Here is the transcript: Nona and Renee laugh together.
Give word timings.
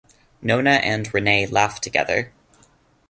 Nona 0.41 0.71
and 0.81 1.13
Renee 1.13 1.45
laugh 1.45 1.79
together. 1.79 2.33